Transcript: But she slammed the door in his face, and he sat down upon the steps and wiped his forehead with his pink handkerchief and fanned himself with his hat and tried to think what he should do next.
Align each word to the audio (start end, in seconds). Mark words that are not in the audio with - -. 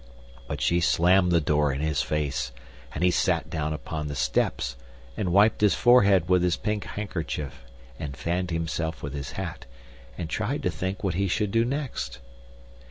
But 0.47 0.61
she 0.61 0.79
slammed 0.79 1.31
the 1.31 1.39
door 1.39 1.71
in 1.71 1.79
his 1.79 2.01
face, 2.01 2.51
and 2.91 3.03
he 3.03 3.11
sat 3.11 3.51
down 3.51 3.71
upon 3.71 4.07
the 4.07 4.15
steps 4.15 4.75
and 5.15 5.31
wiped 5.31 5.61
his 5.61 5.75
forehead 5.75 6.27
with 6.27 6.41
his 6.41 6.57
pink 6.57 6.85
handkerchief 6.85 7.63
and 7.99 8.17
fanned 8.17 8.49
himself 8.49 9.03
with 9.03 9.13
his 9.13 9.33
hat 9.33 9.67
and 10.17 10.27
tried 10.27 10.63
to 10.63 10.71
think 10.71 11.03
what 11.03 11.13
he 11.13 11.27
should 11.27 11.51
do 11.51 11.63
next. 11.63 12.17